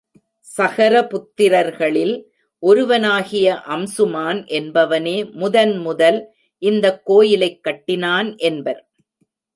சகர 0.57 0.93
புத்திரர்களில் 1.07 2.13
ஒருவனாகிய 2.63 3.61
அம்சுமான் 3.67 4.39
என்பவனே 4.47 5.31
முதன் 5.31 5.77
முதல் 5.77 6.19
இந்தக் 6.61 7.05
கோயிலைக் 7.05 7.63
கட்டினான் 7.63 8.35
என்பர். 8.37 8.81